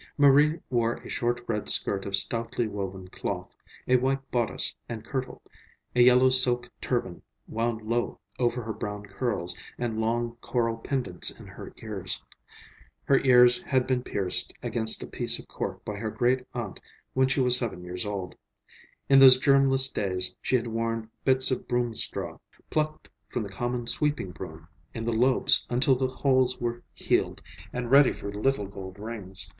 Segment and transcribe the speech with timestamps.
[0.17, 3.55] Marie wore a short red skirt of stoutly woven cloth,
[3.87, 5.43] a white bodice and kirtle,
[5.95, 11.45] a yellow silk turban wound low over her brown curls, and long coral pendants in
[11.45, 12.19] her ears.
[13.03, 16.79] Her ears had been pierced against a piece of cork by her great aunt
[17.13, 18.33] when she was seven years old.
[19.07, 22.39] In those germless days she had worn bits of broom straw,
[22.71, 27.39] plucked from the common sweeping broom, in the lobes until the holes were healed
[27.71, 29.47] and ready for little gold rings.